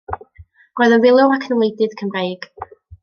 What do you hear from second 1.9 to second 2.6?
Cymreig.